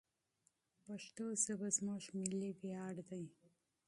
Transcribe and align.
پښتو 0.85 1.25
ژبه 1.43 1.67
زموږ 1.77 2.03
ملي 2.19 2.51
ویاړ 2.59 2.95
دی. 3.09 3.25